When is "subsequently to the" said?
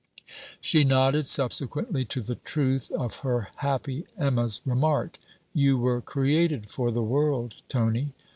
1.27-2.33